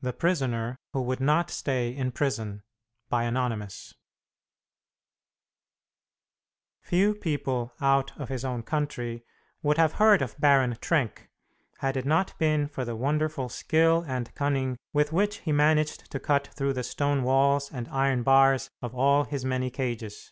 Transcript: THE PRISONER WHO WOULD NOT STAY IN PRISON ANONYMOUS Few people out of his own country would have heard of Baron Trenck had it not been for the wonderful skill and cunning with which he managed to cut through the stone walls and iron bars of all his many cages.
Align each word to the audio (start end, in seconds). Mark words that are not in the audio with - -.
THE 0.00 0.12
PRISONER 0.12 0.76
WHO 0.92 1.02
WOULD 1.02 1.18
NOT 1.18 1.50
STAY 1.50 1.88
IN 1.90 2.12
PRISON 2.12 2.62
ANONYMOUS 3.10 3.92
Few 6.82 7.16
people 7.16 7.72
out 7.80 8.16
of 8.16 8.28
his 8.28 8.44
own 8.44 8.62
country 8.62 9.24
would 9.60 9.76
have 9.76 9.94
heard 9.94 10.22
of 10.22 10.38
Baron 10.38 10.76
Trenck 10.80 11.28
had 11.78 11.96
it 11.96 12.04
not 12.06 12.38
been 12.38 12.68
for 12.68 12.84
the 12.84 12.94
wonderful 12.94 13.48
skill 13.48 14.04
and 14.06 14.32
cunning 14.36 14.76
with 14.92 15.12
which 15.12 15.38
he 15.38 15.50
managed 15.50 16.08
to 16.12 16.20
cut 16.20 16.46
through 16.54 16.74
the 16.74 16.84
stone 16.84 17.24
walls 17.24 17.72
and 17.72 17.88
iron 17.88 18.22
bars 18.22 18.70
of 18.80 18.94
all 18.94 19.24
his 19.24 19.44
many 19.44 19.68
cages. 19.68 20.30